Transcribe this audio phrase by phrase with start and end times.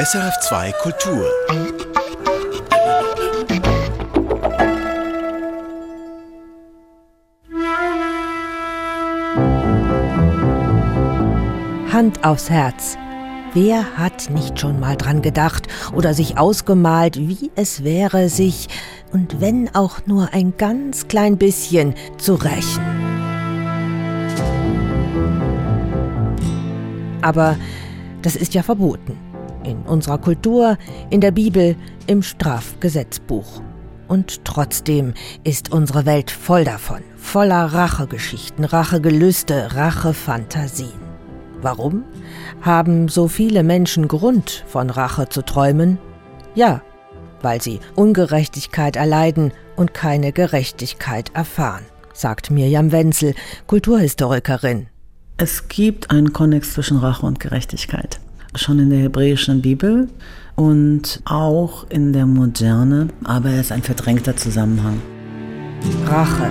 [0.00, 1.26] SRF2 Kultur.
[11.92, 12.96] Hand aufs Herz.
[13.52, 18.68] Wer hat nicht schon mal dran gedacht oder sich ausgemalt, wie es wäre, sich,
[19.12, 22.80] und wenn auch nur ein ganz klein bisschen, zu rächen?
[27.20, 27.58] Aber
[28.22, 29.19] das ist ja verboten.
[29.64, 30.78] In unserer Kultur,
[31.10, 33.62] in der Bibel, im Strafgesetzbuch.
[34.08, 35.14] Und trotzdem
[35.44, 40.98] ist unsere Welt voll davon, voller Rachegeschichten, Rachegelüste, Rachefantasien.
[41.62, 42.04] Warum?
[42.62, 45.98] Haben so viele Menschen Grund, von Rache zu träumen?
[46.54, 46.82] Ja,
[47.42, 53.34] weil sie Ungerechtigkeit erleiden und keine Gerechtigkeit erfahren, sagt Mirjam Wenzel,
[53.66, 54.88] Kulturhistorikerin.
[55.36, 58.20] Es gibt einen Konnex zwischen Rache und Gerechtigkeit.
[58.54, 60.08] Schon in der hebräischen Bibel
[60.56, 65.00] und auch in der Moderne, aber er ist ein verdrängter Zusammenhang.
[66.06, 66.50] Rache.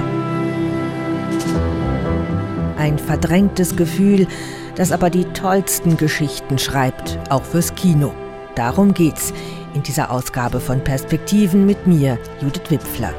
[2.78, 4.28] Ein verdrängtes Gefühl,
[4.76, 8.14] das aber die tollsten Geschichten schreibt, auch fürs Kino.
[8.56, 9.34] Darum geht's
[9.74, 13.14] in dieser Ausgabe von Perspektiven mit mir, Judith Wipfler.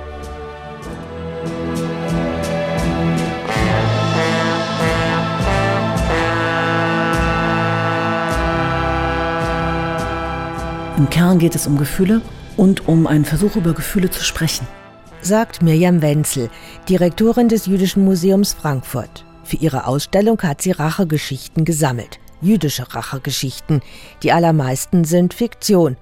[11.00, 12.20] Im Kern geht es um Gefühle
[12.58, 14.66] und um einen Versuch, über Gefühle zu sprechen.
[15.22, 16.50] Sagt Mirjam Wenzel,
[16.90, 19.24] Direktorin des Jüdischen Museums Frankfurt.
[19.42, 22.20] Für ihre Ausstellung hat sie Rachegeschichten gesammelt.
[22.42, 23.80] Jüdische Rachegeschichten.
[24.22, 25.96] Die allermeisten sind Fiktion.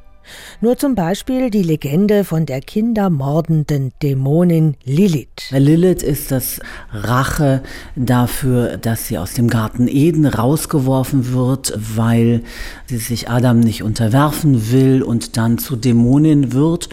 [0.60, 5.50] Nur zum Beispiel die Legende von der kindermordenden Dämonin Lilith.
[5.50, 6.60] Lilith ist das
[6.92, 7.62] Rache
[7.96, 12.42] dafür, dass sie aus dem Garten Eden rausgeworfen wird, weil
[12.86, 16.88] sie sich Adam nicht unterwerfen will und dann zu Dämonin wird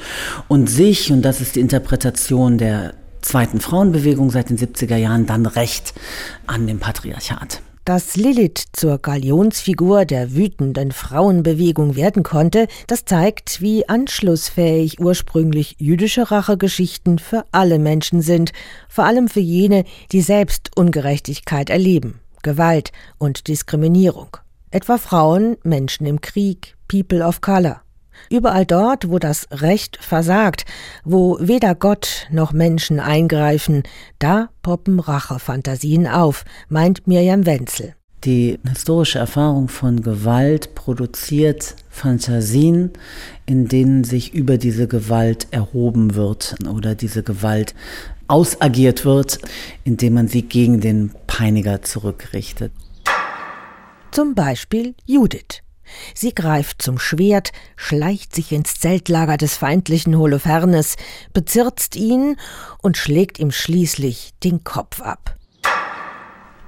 [0.48, 5.46] und sich, und das ist die Interpretation der zweiten Frauenbewegung seit den 70er Jahren dann
[5.46, 5.94] recht
[6.48, 7.62] an dem Patriarchat.
[7.86, 16.32] Dass Lilith zur Galionsfigur der wütenden Frauenbewegung werden konnte, das zeigt, wie anschlussfähig ursprünglich jüdische
[16.32, 18.54] Rachegeschichten für alle Menschen sind,
[18.90, 24.38] vor allem für jene, die selbst Ungerechtigkeit erleben, Gewalt und Diskriminierung.
[24.72, 27.85] Etwa Frauen, Menschen im Krieg, People of Color.
[28.30, 30.66] Überall dort, wo das Recht versagt,
[31.04, 33.84] wo weder Gott noch Menschen eingreifen,
[34.20, 37.96] da poppen Rachefantasien auf, meint Mirjam Wenzel.
[38.24, 42.92] Die historische Erfahrung von Gewalt produziert Fantasien,
[43.46, 47.76] in denen sich über diese Gewalt erhoben wird oder diese Gewalt
[48.28, 49.38] ausagiert wird,
[49.84, 52.72] indem man sie gegen den Peiniger zurückrichtet.
[54.10, 55.65] Zum Beispiel Judith.
[56.14, 60.96] Sie greift zum Schwert, schleicht sich ins Zeltlager des feindlichen Holofernes,
[61.34, 62.38] bezirzt ihn
[62.82, 65.36] und schlägt ihm schließlich den Kopf ab.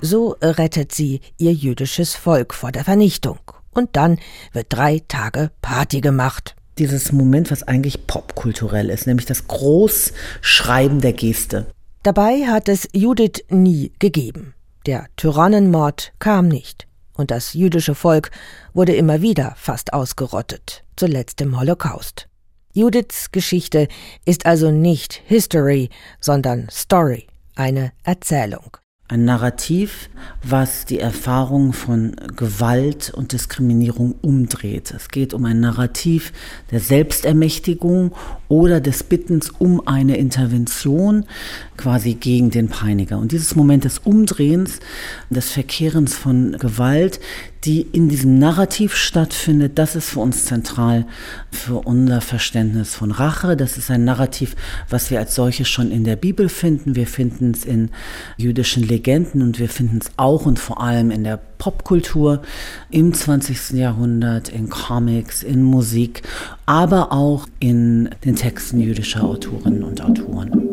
[0.02, 3.40] So rettet sie ihr jüdisches Volk vor der Vernichtung.
[3.72, 4.20] Und dann
[4.54, 6.56] wird drei Tage Party gemacht.
[6.78, 11.68] Dieses Moment, was eigentlich popkulturell ist, nämlich das Großschreiben der Geste.
[12.04, 14.54] Dabei hat es Judith nie gegeben.
[14.86, 16.87] Der Tyrannenmord kam nicht
[17.18, 18.32] und das jüdische Volk
[18.74, 22.28] wurde immer wieder fast ausgerottet, zuletzt im Holocaust.
[22.74, 23.88] Judiths Geschichte
[24.26, 25.90] ist also nicht History,
[26.22, 28.78] sondern Story, eine Erzählung
[29.10, 30.10] ein Narrativ,
[30.44, 34.94] was die Erfahrung von Gewalt und Diskriminierung umdreht.
[34.94, 36.34] Es geht um ein Narrativ
[36.72, 38.14] der Selbstermächtigung
[38.50, 41.26] oder des Bittens um eine Intervention
[41.78, 43.18] quasi gegen den Peiniger.
[43.18, 44.80] Und dieses Moment des Umdrehens,
[45.30, 47.22] des Verkehrens von Gewalt,
[47.64, 51.06] die in diesem Narrativ stattfindet, das ist für uns zentral
[51.52, 53.58] für unser Verständnis von Rache.
[53.58, 54.56] Das ist ein Narrativ,
[54.90, 56.96] was wir als solches schon in der Bibel finden.
[56.96, 57.90] Wir finden es in
[58.38, 58.97] jüdischen Legenden
[59.42, 62.42] und wir finden es auch und vor allem in der Popkultur
[62.90, 63.72] im 20.
[63.72, 66.24] Jahrhundert, in Comics, in Musik,
[66.66, 70.64] aber auch in den Texten jüdischer Autorinnen und Autoren.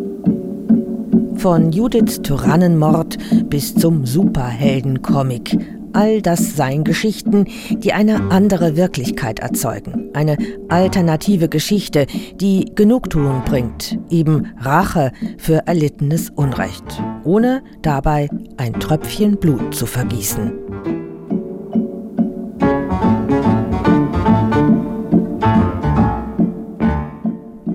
[1.36, 3.18] Von Judiths Tyrannenmord
[3.50, 10.36] bis zum Superhelden-Comic all das seien Geschichten, die eine andere Wirklichkeit erzeugen, eine
[10.68, 19.74] alternative Geschichte, die Genugtuung bringt, eben Rache für erlittenes Unrecht, ohne dabei ein Tröpfchen Blut
[19.74, 20.52] zu vergießen.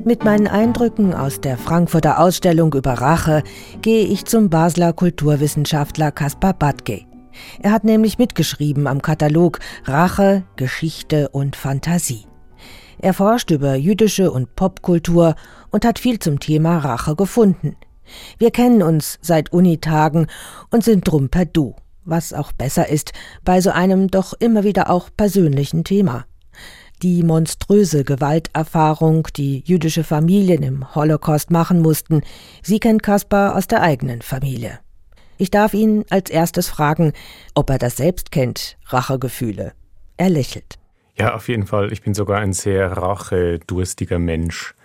[0.04, 3.44] Mit meinen Eindrücken aus der Frankfurter Ausstellung über Rache
[3.84, 7.09] gehe ich zum Basler Kulturwissenschaftler Kaspar Badge.
[7.62, 12.26] Er hat nämlich mitgeschrieben am Katalog Rache, Geschichte und Fantasie.
[13.02, 15.36] Er forscht über jüdische und Popkultur
[15.72, 17.76] und hat viel zum Thema Rache gefunden.
[18.38, 20.28] Wir kennen uns seit Unitagen
[20.72, 23.14] und sind drum per Du, was auch besser ist
[23.46, 26.26] bei so einem doch immer wieder auch persönlichen Thema.
[27.02, 32.22] Die monströse Gewalterfahrung, die jüdische Familien im Holocaust machen mussten,
[32.62, 34.80] sie kennt Kaspar aus der eigenen Familie.
[35.42, 37.14] Ich darf ihn als erstes fragen,
[37.56, 39.72] ob er das selbst kennt, Rachegefühle.
[40.18, 40.78] Er lächelt.
[41.18, 41.94] Ja, auf jeden Fall.
[41.94, 44.76] Ich bin sogar ein sehr rachedurstiger Mensch.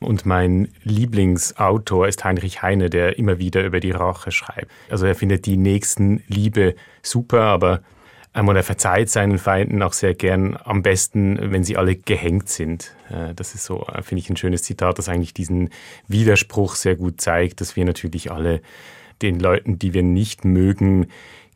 [0.00, 4.70] Und mein Lieblingsautor ist Heinrich Heine, der immer wieder über die Rache schreibt.
[4.90, 7.80] Also er findet die Nächstenliebe super, aber
[8.34, 12.94] einmal er verzeiht seinen Feinden auch sehr gern am besten, wenn sie alle gehängt sind.
[13.08, 15.70] Äh, das ist so, finde ich, ein schönes Zitat, das eigentlich diesen
[16.08, 18.60] Widerspruch sehr gut zeigt, dass wir natürlich alle
[19.24, 21.06] den Leuten, die wir nicht mögen,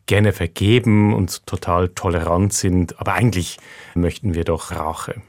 [0.05, 2.99] gerne vergeben und total tolerant sind.
[2.99, 3.57] Aber eigentlich
[3.93, 5.21] möchten wir doch Rache.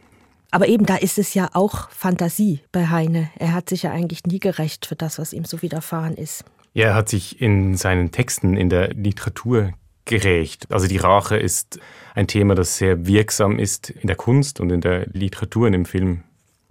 [0.51, 3.31] Aber eben da ist es ja auch Fantasie bei Heine.
[3.39, 6.45] Er hat sich ja eigentlich nie gerecht für das, was ihm so widerfahren ist.
[6.73, 9.73] Ja, er hat sich in seinen Texten in der Literatur
[10.07, 10.67] gerecht.
[10.71, 11.79] Also die Rache ist
[12.15, 15.85] ein Thema, das sehr wirksam ist in der Kunst und in der Literatur und im
[15.85, 16.25] Film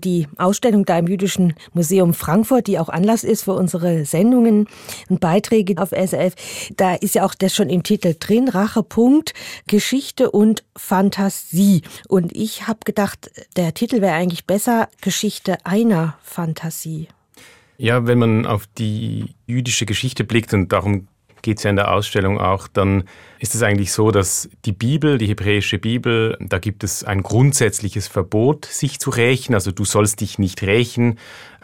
[0.04, 4.68] die Ausstellung da im Jüdischen Museum Frankfurt, die auch Anlass ist für unsere Sendungen
[5.10, 6.36] und Beiträge auf SRF,
[6.76, 9.34] da ist ja auch das schon im Titel drin, Rachepunkt,
[9.68, 11.82] Geschichte und Fantasie.
[12.08, 17.08] Und ich habe gedacht, der Titel wäre eigentlich besser, Geschichte einer Fantasie.
[17.78, 21.08] Ja, wenn man auf die jüdische Geschichte blickt, und darum
[21.42, 23.04] geht es ja in der Ausstellung auch, dann
[23.40, 28.08] ist es eigentlich so, dass die Bibel, die hebräische Bibel, da gibt es ein grundsätzliches
[28.08, 29.54] Verbot, sich zu rächen.
[29.54, 31.18] Also du sollst dich nicht rächen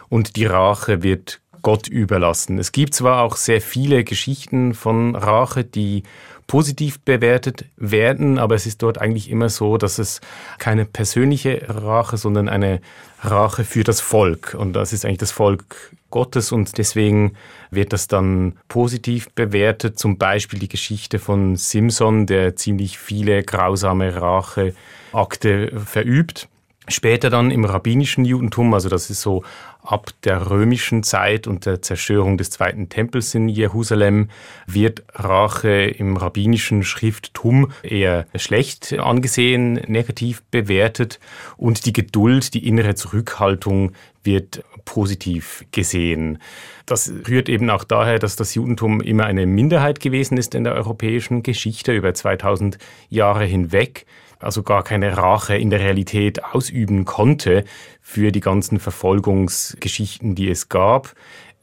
[0.08, 2.58] und die Rache wird Gott überlassen.
[2.58, 6.04] Es gibt zwar auch sehr viele Geschichten von Rache, die
[6.46, 10.20] positiv bewertet werden, aber es ist dort eigentlich immer so, dass es
[10.58, 12.80] keine persönliche Rache, sondern eine
[13.20, 14.54] Rache für das Volk.
[14.58, 17.34] Und das ist eigentlich das Volk Gottes und deswegen
[17.70, 19.98] wird das dann positiv bewertet.
[19.98, 26.48] Zum Beispiel die Geschichte von Simson, der ziemlich viele grausame Racheakte verübt.
[26.88, 29.42] Später dann im rabbinischen Judentum, also das ist so
[29.86, 34.28] ab der römischen Zeit und der Zerstörung des zweiten Tempels in Jerusalem,
[34.66, 41.20] wird Rache im rabbinischen Schrifttum eher schlecht angesehen, negativ bewertet
[41.56, 43.92] und die Geduld, die innere Zurückhaltung
[44.22, 46.38] wird positiv gesehen.
[46.86, 50.74] Das rührt eben auch daher, dass das Judentum immer eine Minderheit gewesen ist in der
[50.74, 52.78] europäischen Geschichte über 2000
[53.08, 54.06] Jahre hinweg
[54.38, 57.64] also gar keine Rache in der Realität ausüben konnte
[58.00, 61.14] für die ganzen Verfolgungsgeschichten, die es gab.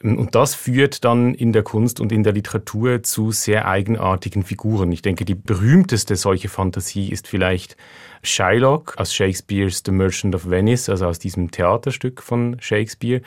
[0.03, 4.91] Und das führt dann in der Kunst und in der Literatur zu sehr eigenartigen Figuren.
[4.91, 7.77] Ich denke, die berühmteste solche Fantasie ist vielleicht
[8.21, 13.21] Shylock aus Shakespeares The Merchant of Venice, also aus diesem Theaterstück von Shakespeare.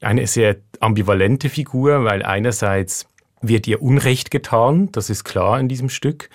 [0.00, 3.06] Eine sehr ambivalente Figur, weil einerseits
[3.42, 6.30] wird ihr Unrecht getan, das ist klar in diesem Stück.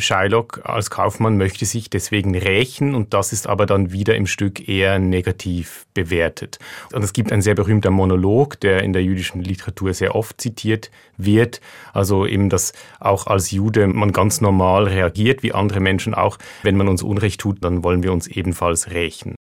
[0.00, 4.68] Shylock als Kaufmann möchte sich deswegen rächen und das ist aber dann wieder im Stück
[4.68, 6.58] eher negativ bewertet.
[6.92, 10.90] Und es gibt einen sehr berühmter Monolog, der in der jüdischen Literatur sehr oft zitiert
[11.16, 11.60] wird.
[11.92, 16.38] Also eben, dass auch als Jude man ganz normal reagiert, wie andere Menschen auch.
[16.62, 19.37] Wenn man uns Unrecht tut, dann wollen wir uns ebenfalls rächen.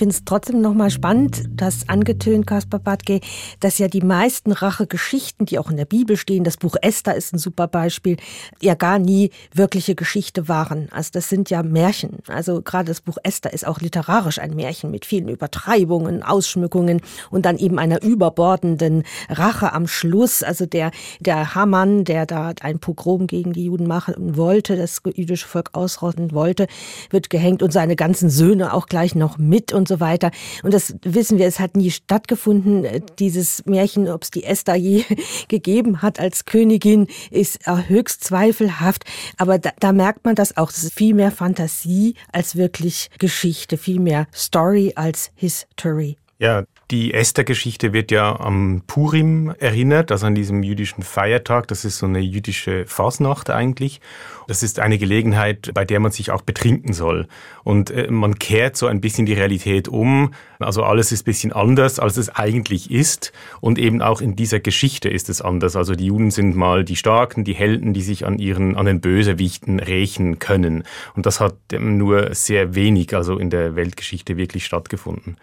[0.00, 3.20] Finde es trotzdem nochmal spannend, dass angetönt, Kaspar Badke,
[3.60, 7.34] dass ja die meisten Rachegeschichten, die auch in der Bibel stehen, das Buch Esther ist
[7.34, 8.16] ein super Beispiel,
[8.62, 10.88] ja gar nie wirkliche Geschichte waren.
[10.90, 12.20] Also das sind ja Märchen.
[12.28, 17.44] Also gerade das Buch Esther ist auch literarisch ein Märchen mit vielen Übertreibungen, Ausschmückungen und
[17.44, 20.42] dann eben einer überbordenden Rache am Schluss.
[20.42, 25.46] Also der, der Hamann, der da ein Pogrom gegen die Juden machen wollte, das jüdische
[25.46, 26.68] Volk ausrotten wollte,
[27.10, 30.30] wird gehängt und seine ganzen Söhne auch gleich noch mit und so weiter.
[30.62, 32.84] Und das wissen wir, es hat nie stattgefunden.
[32.84, 35.04] Äh, dieses Märchen, ob es die Esther je
[35.48, 39.04] gegeben hat als Königin, ist höchst zweifelhaft.
[39.36, 40.70] Aber da, da merkt man das auch.
[40.70, 46.16] Es ist viel mehr Fantasie als wirklich Geschichte, viel mehr Story als History.
[46.38, 51.68] Ja, Die Esther-Geschichte wird ja am Purim erinnert, also an diesem jüdischen Feiertag.
[51.68, 54.00] Das ist so eine jüdische Fasnacht eigentlich.
[54.48, 57.28] Das ist eine Gelegenheit, bei der man sich auch betrinken soll.
[57.62, 60.34] Und äh, man kehrt so ein bisschen die Realität um.
[60.58, 63.30] Also alles ist ein bisschen anders, als es eigentlich ist.
[63.60, 65.76] Und eben auch in dieser Geschichte ist es anders.
[65.76, 69.00] Also die Juden sind mal die Starken, die Helden, die sich an ihren, an den
[69.00, 70.82] Bösewichten rächen können.
[71.14, 75.36] Und das hat nur sehr wenig, also in der Weltgeschichte wirklich stattgefunden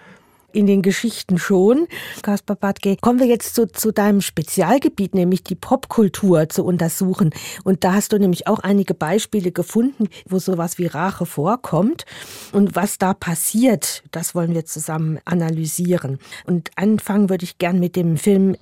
[0.54, 1.88] in den Geschichten schon.
[2.22, 7.32] Kaspar Badke, kommen wir jetzt zu, zu deinem Spezialgebiet, nämlich die Popkultur zu untersuchen.
[7.64, 12.06] Und da hast du nämlich auch einige Beispiele gefunden, wo sowas wie Rache vorkommt.
[12.54, 16.20] Und was da passiert, das wollen wir zusammen analysieren.
[16.46, 18.56] Und anfangen würde ich gern mit dem Film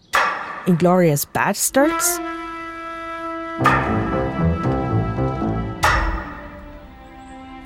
[0.66, 2.20] Inglorious Bastards.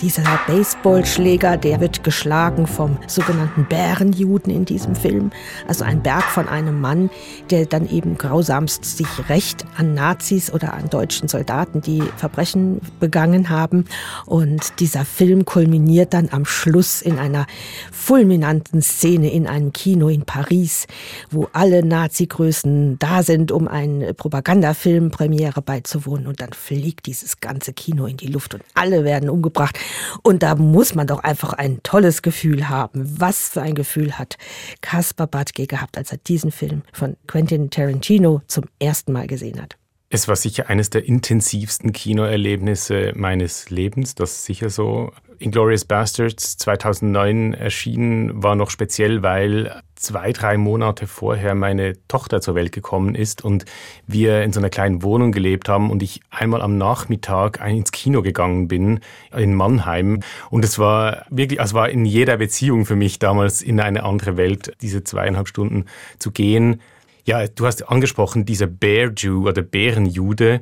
[0.02, 5.30] Dieser Baseballschläger, der wird geschlagen vom sogenannten Bärenjuden in diesem Film.
[5.68, 7.10] Also ein Berg von einem Mann,
[7.50, 13.50] der dann eben grausamst sich rächt an Nazis oder an deutschen Soldaten, die Verbrechen begangen
[13.50, 13.86] haben.
[14.26, 17.46] Und dieser Film kulminiert dann am Schluss in einer
[17.92, 20.88] fulminanten Szene in einem Kino in Paris,
[21.30, 26.26] wo alle Nazi-Größen da sind, um einen Propagandafilm Premiere beizuwohnen.
[26.26, 29.78] Und dann fliegt dieses ganze Kino in die Luft und alle werden umgebracht.
[30.24, 33.04] Und da muss man doch einfach ein tolles Gefühl haben.
[33.20, 34.38] Was für ein Gefühl hat
[34.82, 39.78] Caspar Badke gehabt, als er diesen Film von Quentin Tarantino zum ersten Mal gesehen hat?
[40.10, 45.12] Es war sicher eines der intensivsten Kinoerlebnisse meines Lebens, das ist sicher so.
[45.40, 52.56] Inglorious Bastards 2009 erschienen, war noch speziell, weil zwei, drei Monate vorher meine Tochter zur
[52.56, 53.66] Welt gekommen ist und
[54.06, 58.22] wir in so einer kleinen Wohnung gelebt haben und ich einmal am Nachmittag ins Kino
[58.22, 59.00] gegangen bin
[59.36, 60.20] in Mannheim.
[60.50, 64.38] Und es war wirklich, es war in jeder Beziehung für mich damals in eine andere
[64.38, 65.86] Welt, diese zweieinhalb Stunden
[66.20, 66.82] zu gehen.
[67.24, 70.62] Ja, du hast angesprochen, dieser Bear Jew oder Bärenjude,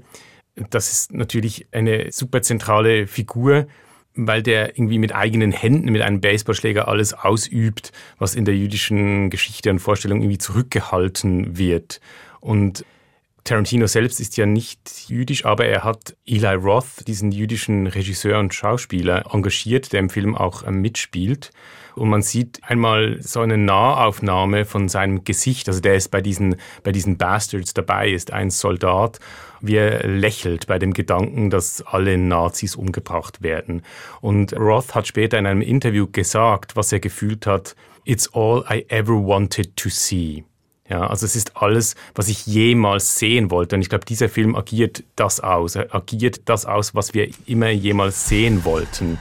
[0.70, 3.68] das ist natürlich eine super zentrale Figur
[4.18, 9.30] weil der irgendwie mit eigenen Händen, mit einem Baseballschläger alles ausübt, was in der jüdischen
[9.30, 12.02] Geschichte und Vorstellung irgendwie zurückgehalten wird.
[12.40, 12.84] Und
[13.44, 18.54] Tarantino selbst ist ja nicht jüdisch, aber er hat Eli Roth, diesen jüdischen Regisseur und
[18.54, 21.52] Schauspieler, engagiert, der im Film auch äh, mitspielt.
[21.98, 25.68] Und man sieht einmal so eine Nahaufnahme von seinem Gesicht.
[25.68, 29.20] Also der ist bei diesen, bei diesen Bastards dabei, ist ein Soldat,
[29.62, 33.82] wie er lächelt bei dem Gedanken, dass alle Nazis umgebracht werden.
[34.22, 37.76] Und Roth hat später in einem Interview gesagt, was er gefühlt hat,
[38.06, 40.46] It's all I ever wanted to see.
[40.90, 43.76] Ja, also es ist alles, was ich jemals sehen wollte.
[43.76, 45.76] Und ich glaube, dieser Film agiert das aus.
[45.76, 49.18] Er agiert das aus, was wir immer jemals sehen wollten.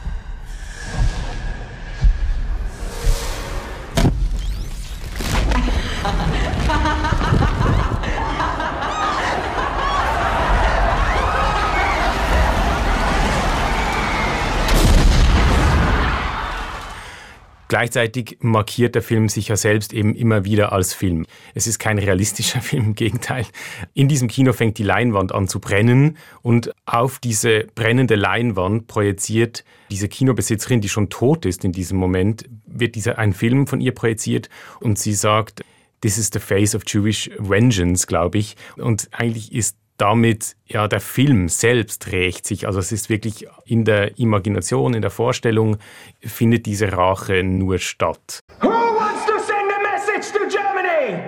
[17.76, 21.26] Gleichzeitig markiert der Film sich ja selbst eben immer wieder als Film.
[21.52, 23.44] Es ist kein realistischer Film, im Gegenteil.
[23.92, 29.62] In diesem Kino fängt die Leinwand an zu brennen und auf diese brennende Leinwand projiziert
[29.90, 33.92] diese Kinobesitzerin, die schon tot ist in diesem Moment, wird dieser ein Film von ihr
[33.92, 34.48] projiziert
[34.80, 35.62] und sie sagt,
[36.00, 38.56] This is the face of Jewish vengeance, glaube ich.
[38.76, 42.66] Und eigentlich ist damit, ja, der Film selbst rächt sich.
[42.66, 45.78] Also es ist wirklich in der Imagination, in der Vorstellung
[46.20, 48.40] findet diese Rache nur statt.
[48.60, 51.20] Who wants to send a message to Germany?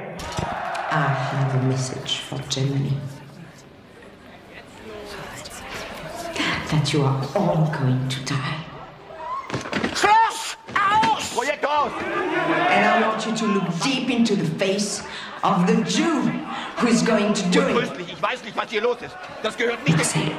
[0.91, 2.97] I have a message for Germany.
[6.71, 8.59] That you are all going to die.
[9.95, 10.57] Schluss!
[10.75, 11.35] Aus!
[11.35, 11.91] Projekt aus!
[12.79, 15.03] And I want you to look deep into the face
[15.43, 16.31] of the Jew
[16.77, 17.91] who is going to do it.
[17.99, 19.17] Ich weiß nicht, was hier los ist.
[19.43, 20.31] Das gehört nicht in...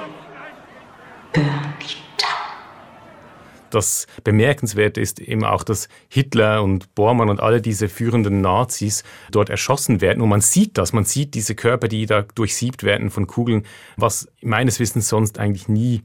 [3.71, 9.49] Das Bemerkenswerte ist eben auch, dass Hitler und Bormann und alle diese führenden Nazis dort
[9.49, 10.21] erschossen werden.
[10.21, 13.65] Und man sieht das, man sieht diese Körper, die da durchsiebt werden von Kugeln,
[13.97, 16.03] was meines Wissens sonst eigentlich nie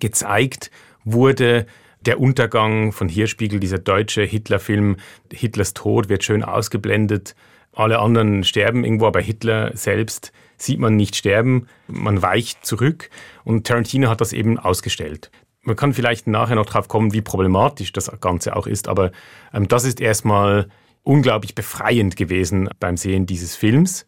[0.00, 0.72] gezeigt
[1.04, 1.66] wurde.
[2.06, 4.96] Der Untergang von Hirspiegel, dieser deutsche Hitlerfilm,
[5.32, 7.34] Hitlers Tod wird schön ausgeblendet.
[7.72, 11.66] Alle anderen sterben irgendwo, aber Hitler selbst sieht man nicht sterben.
[11.88, 13.10] Man weicht zurück
[13.42, 15.32] und Tarantino hat das eben ausgestellt.
[15.62, 19.10] Man kann vielleicht nachher noch drauf kommen, wie problematisch das Ganze auch ist, aber
[19.52, 20.68] ähm, das ist erstmal
[21.02, 24.06] unglaublich befreiend gewesen beim Sehen dieses Films,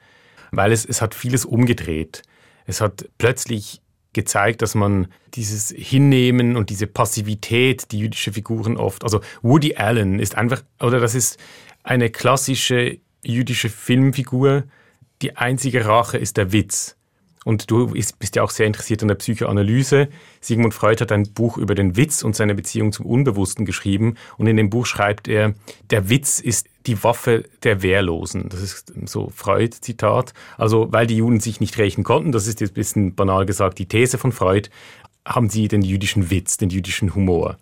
[0.52, 2.22] weil es, es hat vieles umgedreht.
[2.64, 3.80] Es hat plötzlich
[4.12, 10.18] gezeigt, dass man dieses Hinnehmen und diese Passivität, die jüdische Figuren oft, also Woody Allen
[10.18, 11.38] ist einfach, oder das ist
[11.82, 14.64] eine klassische jüdische Filmfigur.
[15.22, 16.96] Die einzige Rache ist der Witz.
[17.44, 20.08] Und du bist ja auch sehr interessiert an der Psychoanalyse.
[20.40, 24.16] Sigmund Freud hat ein Buch über den Witz und seine Beziehung zum Unbewussten geschrieben.
[24.36, 25.54] Und in dem Buch schreibt er,
[25.90, 28.48] der Witz ist die Waffe der Wehrlosen.
[28.48, 30.32] Das ist so Freud-Zitat.
[30.56, 33.78] Also, weil die Juden sich nicht rächen konnten, das ist jetzt ein bisschen banal gesagt
[33.78, 34.70] die These von Freud,
[35.24, 37.58] haben sie den jüdischen Witz, den jüdischen Humor.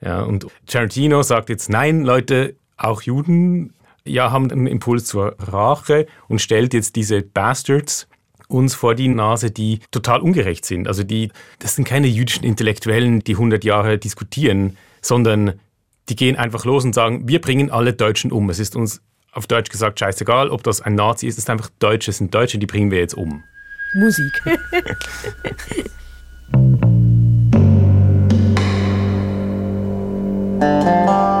[0.00, 3.72] Ja, und Tarantino sagt jetzt, nein, Leute, auch Juden
[4.04, 8.08] ja, haben einen Impuls zur Rache und stellt jetzt diese Bastards
[8.48, 10.86] uns vor die Nase, die total ungerecht sind.
[10.86, 15.58] Also die, das sind keine jüdischen Intellektuellen, die 100 Jahre diskutieren, sondern
[16.08, 18.48] die gehen einfach los und sagen, wir bringen alle Deutschen um.
[18.50, 21.70] Es ist uns auf Deutsch gesagt scheißegal, ob das ein Nazi ist, es ist einfach
[21.78, 23.42] Deutsche, es sind Deutsche, die bringen wir jetzt um.
[23.94, 24.32] Musik.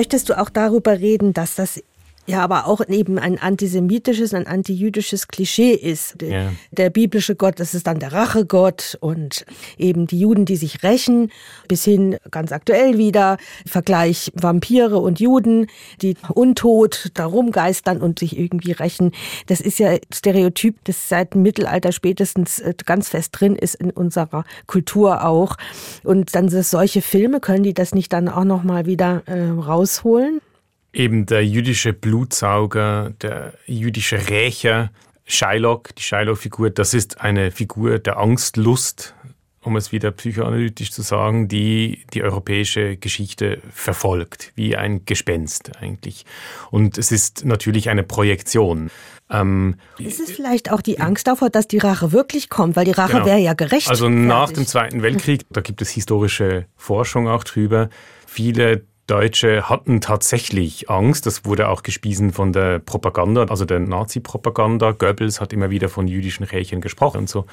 [0.00, 1.82] möchtest du auch darüber reden, dass das
[2.30, 6.22] ja aber auch eben ein antisemitisches, ein antijüdisches Klischee ist.
[6.22, 6.52] Ja.
[6.70, 9.44] Der biblische Gott, das ist dann der Rachegott und
[9.76, 11.30] eben die Juden, die sich rächen,
[11.68, 15.66] bis hin ganz aktuell wieder, Vergleich Vampire und Juden,
[16.02, 19.12] die untot darum geistern und sich irgendwie rächen.
[19.46, 23.90] Das ist ja Stereotyp, das seit dem Mittelalter spätestens äh, ganz fest drin ist in
[23.90, 25.56] unserer Kultur auch.
[26.04, 30.40] Und dann solche Filme, können die das nicht dann auch nochmal wieder äh, rausholen?
[30.92, 34.90] Eben der jüdische Blutsauger, der jüdische Rächer,
[35.24, 39.14] Shylock, die Shylock-Figur, das ist eine Figur der Angstlust,
[39.62, 46.24] um es wieder psychoanalytisch zu sagen, die die europäische Geschichte verfolgt, wie ein Gespenst eigentlich.
[46.70, 48.90] Und es ist natürlich eine Projektion.
[49.30, 52.90] Ähm, ist es vielleicht auch die Angst davor, dass die Rache wirklich kommt, weil die
[52.90, 53.26] Rache genau.
[53.26, 53.88] wäre ja gerecht.
[53.88, 57.90] Also nach dem Zweiten Weltkrieg, da gibt es historische Forschung auch drüber.
[58.26, 61.26] Viele Deutsche hatten tatsächlich Angst.
[61.26, 64.92] Das wurde auch gespiesen von der Propaganda, also der Nazi-Propaganda.
[64.92, 67.46] Goebbels hat immer wieder von jüdischen Rächen gesprochen und so.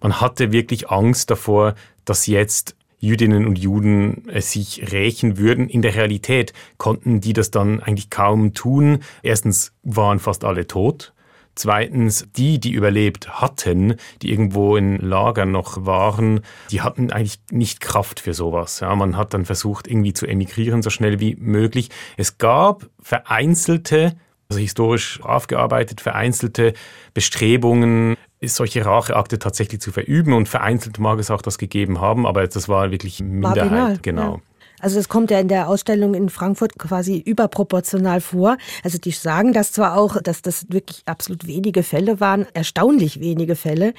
[0.00, 1.74] Man hatte wirklich Angst davor,
[2.06, 5.68] dass jetzt Jüdinnen und Juden äh, sich rächen würden.
[5.68, 9.00] In der Realität konnten die das dann eigentlich kaum tun.
[9.22, 11.12] Erstens waren fast alle tot.
[11.58, 17.80] Zweitens, die, die überlebt hatten, die irgendwo in Lagern noch waren, die hatten eigentlich nicht
[17.80, 18.78] Kraft für sowas.
[18.78, 21.90] Ja, man hat dann versucht, irgendwie zu emigrieren, so schnell wie möglich.
[22.16, 24.14] Es gab vereinzelte,
[24.48, 26.74] also historisch aufgearbeitet, vereinzelte
[27.12, 32.46] Bestrebungen, solche Racheakte tatsächlich zu verüben und vereinzelt mag es auch das gegeben haben, aber
[32.46, 33.56] das war wirklich Minderheit.
[33.56, 34.34] Marginal, genau.
[34.34, 34.40] Ja.
[34.80, 38.56] Also es kommt ja in der Ausstellung in Frankfurt quasi überproportional vor.
[38.84, 43.56] Also die sagen das zwar auch, dass das wirklich absolut wenige Fälle waren, erstaunlich wenige
[43.56, 43.94] Fälle.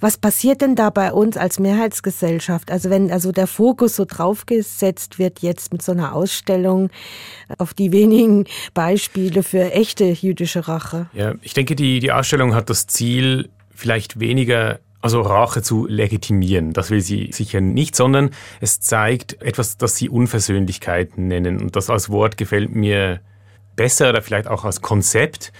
[0.00, 2.70] Was passiert denn da bei uns als Mehrheitsgesellschaft?
[2.70, 6.90] Also wenn also der Fokus so draufgesetzt wird jetzt mit so einer Ausstellung
[7.58, 11.08] auf die wenigen Beispiele für echte jüdische Rache.
[11.12, 16.72] Ja, ich denke, die, die Ausstellung hat das Ziel, vielleicht weniger also Rache zu legitimieren.
[16.72, 21.60] Das will sie sicher nicht, sondern es zeigt etwas, das sie Unversöhnlichkeit nennen.
[21.60, 23.20] Und das als Wort gefällt mir
[23.76, 25.52] besser oder vielleicht auch als Konzept.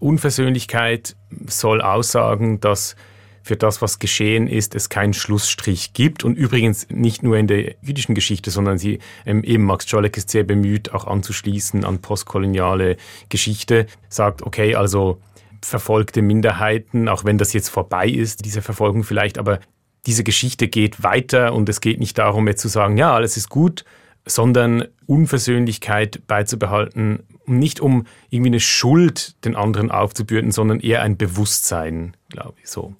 [0.00, 2.96] Unversöhnlichkeit soll aussagen, dass
[3.42, 6.22] für das, was geschehen ist, es keinen Schlussstrich gibt.
[6.22, 10.30] Und übrigens nicht nur in der jüdischen Geschichte, sondern sie, ähm, eben Max Czolek ist
[10.30, 12.98] sehr bemüht, auch anzuschließen an postkoloniale
[13.30, 15.20] Geschichte, sagt, okay, also
[15.62, 19.60] verfolgte Minderheiten, auch wenn das jetzt vorbei ist, diese Verfolgung vielleicht, aber
[20.06, 23.48] diese Geschichte geht weiter und es geht nicht darum, jetzt zu sagen, ja, alles ist
[23.48, 23.84] gut,
[24.24, 32.16] sondern Unversöhnlichkeit beizubehalten, nicht um irgendwie eine Schuld den anderen aufzubürden, sondern eher ein Bewusstsein,
[32.28, 32.94] glaube ich, so.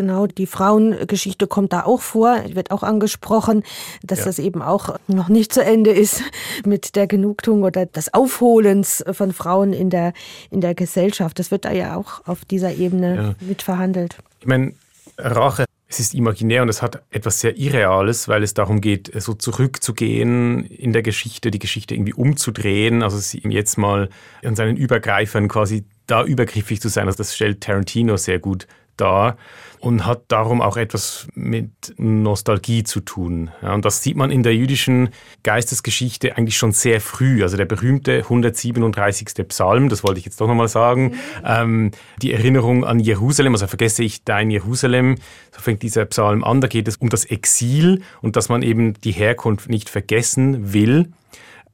[0.00, 3.64] Genau, die Frauengeschichte kommt da auch vor, wird auch angesprochen,
[4.02, 4.24] dass ja.
[4.24, 6.22] das eben auch noch nicht zu Ende ist
[6.64, 10.14] mit der Genugtuung oder des Aufholens von Frauen in der,
[10.50, 11.38] in der Gesellschaft.
[11.38, 13.46] Das wird da ja auch auf dieser Ebene ja.
[13.46, 14.16] mit verhandelt.
[14.40, 14.72] Ich meine,
[15.18, 19.34] Rache, es ist imaginär und es hat etwas sehr Irreales, weil es darum geht, so
[19.34, 24.08] zurückzugehen in der Geschichte, die Geschichte irgendwie umzudrehen, also sie ihm jetzt mal
[24.42, 27.06] an seinen Übergreifern quasi da übergriffig zu sein.
[27.06, 29.36] Also das stellt Tarantino sehr gut dar
[29.80, 33.50] und hat darum auch etwas mit Nostalgie zu tun.
[33.62, 35.08] Ja, und das sieht man in der jüdischen
[35.42, 37.42] Geistesgeschichte eigentlich schon sehr früh.
[37.42, 39.48] Also der berühmte 137.
[39.48, 44.04] Psalm, das wollte ich jetzt doch nochmal sagen, ähm, die Erinnerung an Jerusalem, also vergesse
[44.04, 45.16] ich dein Jerusalem,
[45.50, 48.94] so fängt dieser Psalm an, da geht es um das Exil und dass man eben
[49.00, 51.10] die Herkunft nicht vergessen will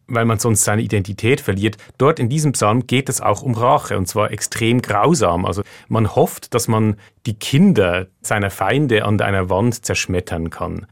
[0.09, 1.77] weil man sonst seine Identität verliert.
[1.99, 5.45] Dort in diesem Psalm geht es auch um Rache und zwar extrem grausam.
[5.45, 10.87] Also man hofft, dass man die Kinder seiner Feinde an einer Wand zerschmettern kann.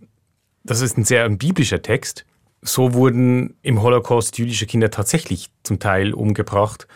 [0.64, 2.24] Das ist ein sehr biblischer Text.
[2.62, 6.88] So wurden im Holocaust jüdische Kinder tatsächlich zum Teil umgebracht.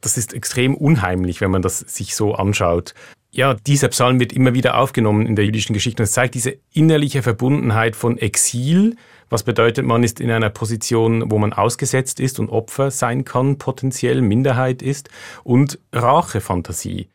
[0.00, 2.94] Das ist extrem unheimlich, wenn man das sich so anschaut.
[3.36, 6.56] Ja, dieser Psalm wird immer wieder aufgenommen in der jüdischen Geschichte und es zeigt diese
[6.72, 8.96] innerliche Verbundenheit von Exil
[9.34, 13.58] was bedeutet, man ist in einer Position, wo man ausgesetzt ist und Opfer sein kann,
[13.58, 15.08] potenziell Minderheit ist
[15.42, 17.08] und Rachefantasie.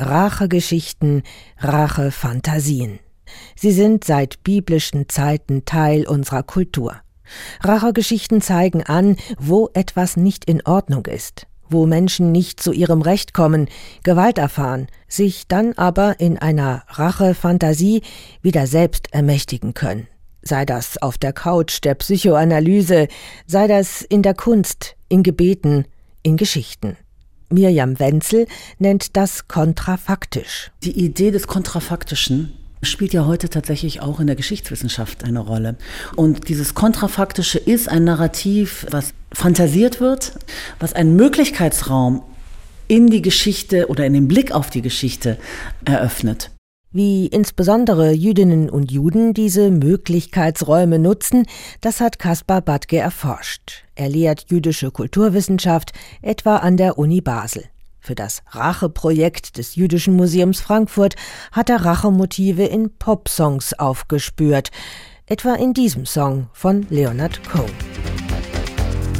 [0.00, 1.22] Rachegeschichten,
[1.58, 2.98] Rachefantasien.
[3.54, 7.02] Sie sind seit biblischen Zeiten Teil unserer Kultur.
[7.62, 13.32] Rachegeschichten zeigen an, wo etwas nicht in Ordnung ist wo Menschen nicht zu ihrem Recht
[13.32, 13.68] kommen,
[14.02, 18.02] Gewalt erfahren, sich dann aber in einer Rachefantasie
[18.42, 20.08] wieder selbst ermächtigen können.
[20.42, 23.08] Sei das auf der Couch der Psychoanalyse,
[23.46, 25.84] sei das in der Kunst, in Gebeten,
[26.22, 26.96] in Geschichten.
[27.50, 28.46] Mirjam Wenzel
[28.78, 30.70] nennt das kontrafaktisch.
[30.82, 35.76] Die Idee des Kontrafaktischen spielt ja heute tatsächlich auch in der Geschichtswissenschaft eine Rolle.
[36.16, 40.32] Und dieses Kontrafaktische ist ein Narrativ, was fantasiert wird,
[40.78, 42.22] was einen Möglichkeitsraum
[42.88, 45.38] in die Geschichte oder in den Blick auf die Geschichte
[45.84, 46.50] eröffnet.
[46.92, 51.46] Wie insbesondere Jüdinnen und Juden diese Möglichkeitsräume nutzen,
[51.80, 53.84] das hat Kaspar Badke erforscht.
[53.94, 57.62] Er lehrt jüdische Kulturwissenschaft etwa an der Uni Basel.
[58.00, 61.16] Für das Racheprojekt des Jüdischen Museums Frankfurt
[61.52, 64.70] hat er Rachemotive in Popsongs aufgespürt,
[65.26, 67.70] etwa in diesem Song von Leonard Cohen.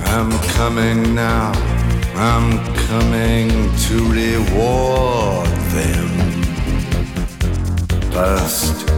[0.06, 1.52] I'm coming now,
[2.16, 3.50] I'm coming
[3.86, 6.10] to reward them.
[8.10, 8.90] First,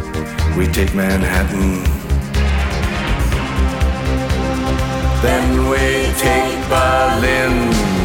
[0.57, 1.83] we take Manhattan.
[5.21, 8.02] Then we take Berlin.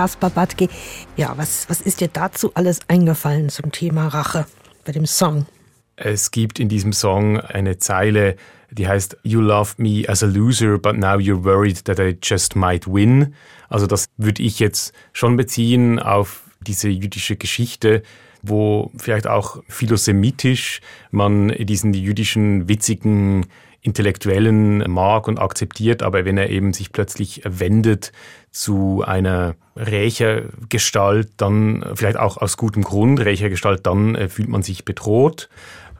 [0.00, 0.70] Kaspar Badke.
[1.18, 4.46] Ja, was, was ist dir dazu alles eingefallen zum Thema Rache
[4.86, 5.44] bei dem Song?
[5.96, 8.36] Es gibt in diesem Song eine Zeile,
[8.70, 12.56] die heißt You loved me as a loser, but now you're worried that I just
[12.56, 13.34] might win.
[13.68, 18.02] Also das würde ich jetzt schon beziehen auf diese jüdische Geschichte,
[18.40, 23.44] wo vielleicht auch philosemitisch man diesen jüdischen witzigen
[23.82, 28.12] Intellektuellen mag und akzeptiert, aber wenn er eben sich plötzlich wendet
[28.50, 34.84] zu einer Rächergestalt, dann vielleicht auch aus gutem Grund Rächergestalt, dann äh, fühlt man sich
[34.84, 35.48] bedroht.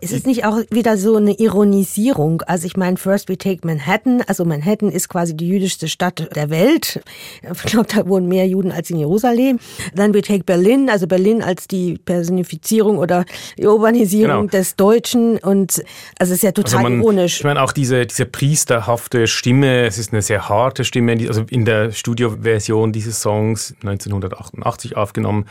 [0.00, 2.42] Ist es nicht auch wieder so eine Ironisierung?
[2.42, 4.22] Also ich meine, First we take Manhattan.
[4.26, 7.02] Also Manhattan ist quasi die jüdischste Stadt der Welt.
[7.42, 9.58] Ich glaube, da wohnen mehr Juden als in Jerusalem.
[9.94, 13.24] Dann we take Berlin, also Berlin als die Personifizierung oder
[13.58, 14.50] die Urbanisierung genau.
[14.50, 15.36] des Deutschen.
[15.38, 15.82] Und
[16.18, 17.38] also es ist ja total also man, ironisch.
[17.38, 21.64] Ich meine auch diese, diese priesterhafte Stimme, es ist eine sehr harte Stimme, also in
[21.64, 25.46] der Studioversion dieses Songs 1988 aufgenommen.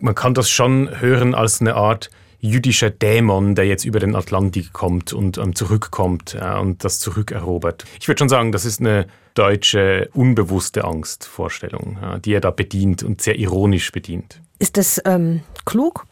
[0.00, 2.10] Man kann das schon hören als eine Art
[2.44, 7.84] jüdischer Dämon, der jetzt über den Atlantik kommt und ähm, zurückkommt äh, und das zurückerobert.
[8.00, 13.02] Ich würde schon sagen, das ist eine deutsche unbewusste Angstvorstellung, äh, die er da bedient
[13.02, 14.42] und sehr ironisch bedient.
[14.58, 16.06] Ist das ähm, klug?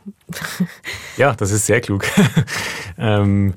[1.18, 2.04] ja, das ist sehr klug.
[2.98, 3.54] ähm,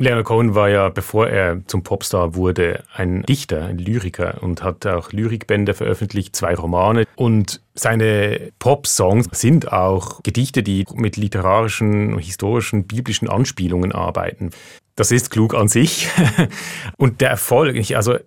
[0.00, 4.86] Leonard Cohen war ja, bevor er zum Popstar wurde, ein Dichter, ein Lyriker und hat
[4.86, 7.04] auch Lyrikbände veröffentlicht, zwei Romane.
[7.16, 14.50] Und seine Pop-Songs sind auch Gedichte, die mit literarischen, historischen, biblischen Anspielungen arbeiten.
[14.94, 16.08] Das ist klug an sich.
[16.96, 18.18] und der Erfolg, also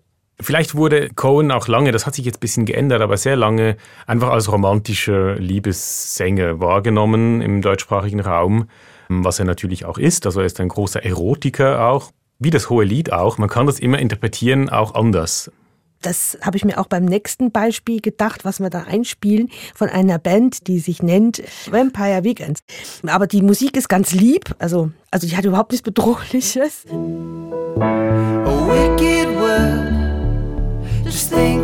[0.43, 3.77] Vielleicht wurde Cohen auch lange, das hat sich jetzt ein bisschen geändert, aber sehr lange
[4.07, 8.67] einfach als romantischer Liebessänger wahrgenommen im deutschsprachigen Raum
[9.24, 10.26] was er natürlich auch ist.
[10.26, 13.38] Also er ist ein großer Erotiker auch, wie das hohe Lied auch.
[13.38, 15.52] Man kann das immer interpretieren, auch anders.
[16.02, 20.17] Das habe ich mir auch beim nächsten Beispiel gedacht, was wir da einspielen von einer
[20.17, 22.62] Band, die sich nennt Vampire Weekends.
[23.06, 26.86] Aber die Musik ist ganz lieb, also, also die hat überhaupt nichts Bedrohliches.
[26.89, 26.93] A
[28.67, 29.93] wicked world,
[31.06, 31.61] just think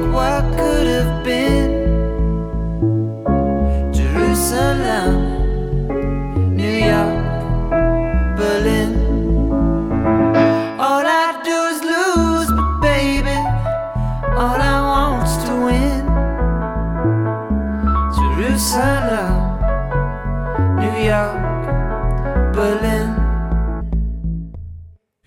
[21.08, 23.16] York, Berlin.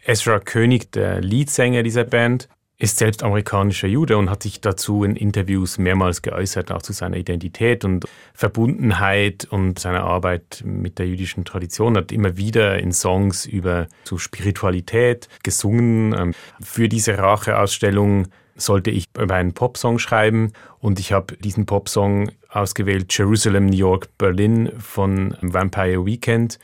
[0.04, 5.16] Ezra König, der Leadsänger dieser Band, ist selbst amerikanischer Jude und hat sich dazu in
[5.16, 11.46] Interviews mehrmals geäußert, auch zu seiner Identität und Verbundenheit und seiner Arbeit mit der jüdischen
[11.46, 11.96] Tradition.
[11.96, 16.12] Hat immer wieder in Songs über so Spiritualität gesungen.
[16.12, 22.30] Ähm, für diese Racheausstellung sollte ich über einen Popsong schreiben und ich habe diesen Popsong
[22.50, 26.58] ausgewählt, Jerusalem, New York, Berlin von Vampire Weekend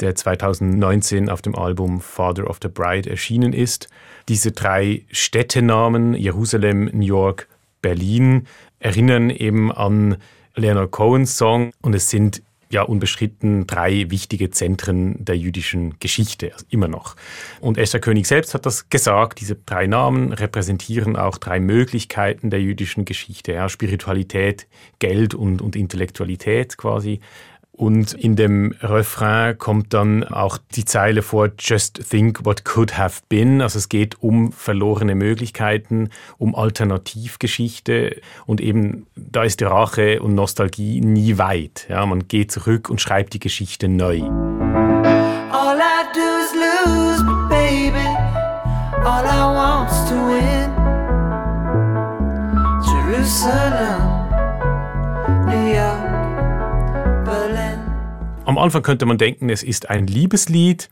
[0.00, 3.88] der 2019 auf dem Album Father of the Bride erschienen ist.
[4.28, 7.48] Diese drei Städtenamen, Jerusalem, New York,
[7.80, 8.46] Berlin,
[8.78, 10.18] erinnern eben an
[10.54, 16.66] Leonard Cohens Song und es sind ja unbestritten drei wichtige Zentren der jüdischen Geschichte, also
[16.70, 17.16] immer noch.
[17.60, 22.60] Und Esther König selbst hat das gesagt, diese drei Namen repräsentieren auch drei Möglichkeiten der
[22.60, 24.66] jüdischen Geschichte, ja, Spiritualität,
[24.98, 27.20] Geld und, und Intellektualität quasi.
[27.76, 33.20] Und in dem Refrain kommt dann auch die Zeile vor, Just think what could have
[33.28, 33.60] been.
[33.60, 36.08] Also es geht um verlorene Möglichkeiten,
[36.38, 41.86] um Alternativgeschichte und eben da ist die Rache und Nostalgie nie weit.
[41.90, 44.22] Ja, man geht zurück und schreibt die Geschichte neu.
[44.22, 48.06] All I do is lose, baby,
[49.04, 50.70] all I want's to win.
[52.84, 53.95] Jerusalem,
[58.56, 60.88] Am Anfang könnte man denken, es ist ein Liebeslied.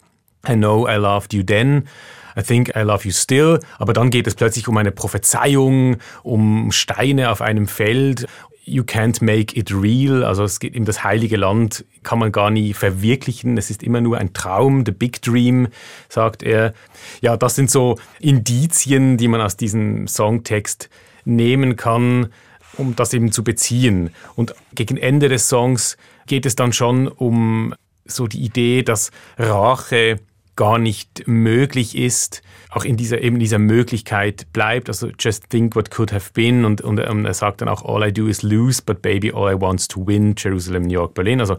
[0.47, 1.89] I know I loved you then.
[2.37, 3.59] I think I love you still.
[3.79, 8.27] Aber dann geht es plötzlich um eine Prophezeiung, um Steine auf einem Feld.
[8.67, 10.25] You can't make it real.
[10.25, 13.57] Also es geht in das heilige Land, kann man gar nie verwirklichen.
[13.57, 15.69] Es ist immer nur ein Traum, the big dream,
[16.11, 16.75] sagt er.
[17.23, 20.91] Ja, das sind so Indizien, die man aus diesem Songtext
[21.25, 22.29] nehmen kann,
[22.77, 24.11] um das eben zu beziehen.
[24.35, 30.21] Und gegen Ende des Songs geht es dann schon um so die Idee, dass Rache
[30.57, 34.89] gar nicht möglich ist, auch in dieser eben dieser Möglichkeit bleibt.
[34.89, 38.09] Also just think what could have been und, und um, er sagt dann auch all
[38.09, 40.35] I do is lose, but baby all I want's to win.
[40.37, 41.41] Jerusalem, New York, Berlin.
[41.41, 41.57] Also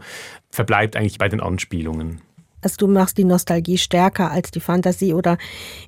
[0.50, 2.22] verbleibt eigentlich bei den Anspielungen.
[2.62, 5.38] Also du machst die Nostalgie stärker als die Fantasie oder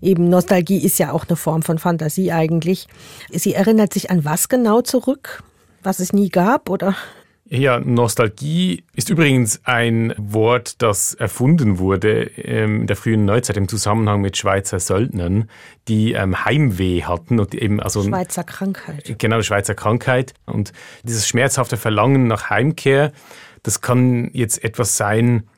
[0.00, 2.86] eben Nostalgie ist ja auch eine Form von Fantasie eigentlich.
[3.30, 5.42] Sie erinnert sich an was genau zurück?
[5.82, 6.96] Was es nie gab oder?
[7.50, 13.68] Ja, Nostalgie ist übrigens ein Wort, das erfunden wurde ähm, in der frühen Neuzeit im
[13.68, 15.48] Zusammenhang mit Schweizer Söldnern,
[15.88, 19.18] die ähm, Heimweh hatten und eben also Schweizer Krankheit.
[19.18, 23.12] Genau, Schweizer Krankheit und dieses schmerzhafte Verlangen nach Heimkehr,
[23.62, 25.48] das kann jetzt etwas sein,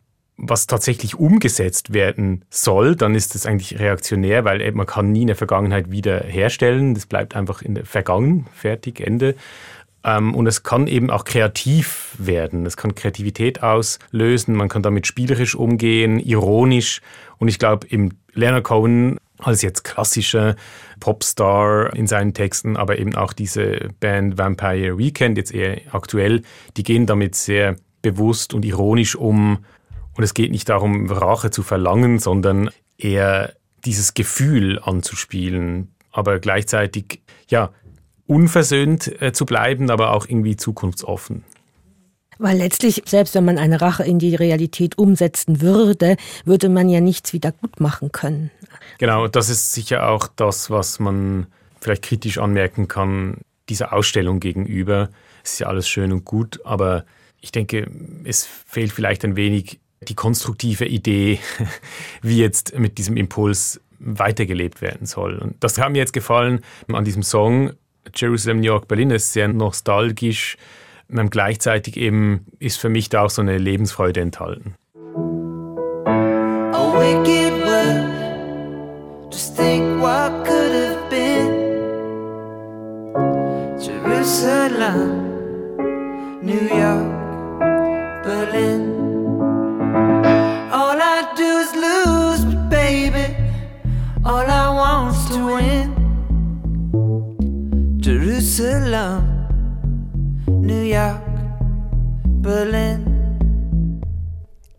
[0.43, 5.35] was tatsächlich umgesetzt werden soll, dann ist das eigentlich reaktionär, weil man kann nie eine
[5.35, 6.95] Vergangenheit wieder herstellen.
[6.95, 9.35] Das bleibt einfach in der Vergangen, fertig, Ende.
[10.03, 12.65] Ähm, und es kann eben auch kreativ werden.
[12.65, 14.55] Es kann Kreativität auslösen.
[14.55, 17.03] Man kann damit spielerisch umgehen, ironisch.
[17.39, 20.57] Und ich glaube, im Leonard Cohen als jetzt klassischer
[21.01, 26.43] Popstar in seinen Texten, aber eben auch diese Band Vampire Weekend, jetzt eher aktuell,
[26.77, 29.65] die gehen damit sehr bewusst und ironisch um.
[30.21, 33.55] Und es geht nicht darum, Rache zu verlangen, sondern eher
[33.87, 37.71] dieses Gefühl anzuspielen, aber gleichzeitig, ja,
[38.27, 41.43] unversöhnt äh, zu bleiben, aber auch irgendwie zukunftsoffen.
[42.37, 47.01] Weil letztlich, selbst wenn man eine Rache in die Realität umsetzen würde, würde man ja
[47.01, 48.51] nichts wieder gut machen können.
[48.99, 51.47] Genau, das ist sicher auch das, was man
[51.81, 53.39] vielleicht kritisch anmerken kann,
[53.71, 55.09] dieser Ausstellung gegenüber.
[55.43, 57.07] Es ist ja alles schön und gut, aber
[57.41, 57.91] ich denke,
[58.25, 61.39] es fehlt vielleicht ein wenig die konstruktive Idee,
[62.23, 65.37] wie jetzt mit diesem Impuls weitergelebt werden soll.
[65.39, 67.73] Und das hat mir jetzt gefallen an diesem Song,
[68.15, 70.57] Jerusalem, New York, Berlin ist sehr nostalgisch.
[71.09, 74.75] Und gleichzeitig eben ist für mich da auch so eine Lebensfreude enthalten.
[76.73, 81.51] A wicked world, just think what could have been.
[83.81, 85.31] Jerusalem,
[86.43, 87.20] New York,
[94.25, 95.91] all I want's to win.
[98.01, 99.25] Jerusalem,
[100.47, 101.23] New York,
[102.43, 103.07] Berlin.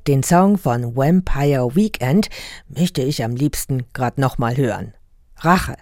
[0.08, 2.30] Den Song von Vampire Weekend
[2.67, 4.93] möchte ich am liebsten gerade nochmal hören.
[5.38, 5.75] Rache.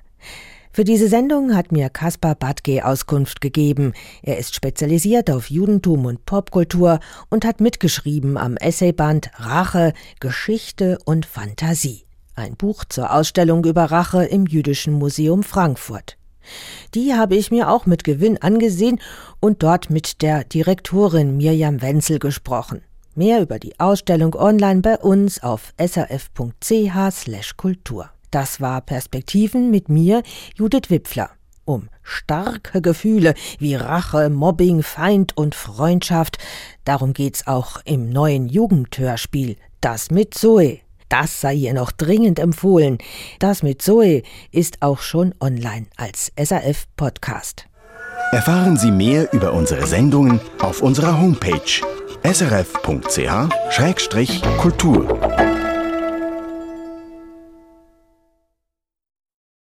[0.72, 3.94] Für diese Sendung hat mir Kaspar Badke Auskunft gegeben.
[4.22, 11.26] Er ist spezialisiert auf Judentum und Popkultur und hat mitgeschrieben am Essayband Rache, Geschichte und
[11.26, 12.09] Fantasie.
[12.40, 16.16] Ein Buch zur Ausstellung über Rache im Jüdischen Museum Frankfurt.
[16.96, 19.02] Die habe ich mir auch mit Gewinn angesehen
[19.42, 22.82] und dort mit der Direktorin Mirjam Wenzel gesprochen.
[23.14, 26.40] Mehr über die Ausstellung online bei uns auf srf.ch/kultur.
[28.32, 30.24] Das war Perspektiven mit mir,
[30.56, 31.32] Judith Wipfler.
[31.66, 36.38] Um starke Gefühle wie Rache, Mobbing, Feind und Freundschaft.
[36.86, 40.80] Darum geht's auch im neuen Jugendhörspiel Das mit Zoe.
[41.10, 43.00] Das sei ihr noch dringend empfohlen.
[43.40, 47.66] Das mit Zoe ist auch schon online als SRF-Podcast.
[48.32, 51.82] Erfahren Sie mehr über unsere Sendungen auf unserer Homepage
[52.24, 52.80] srf.ch-kultur.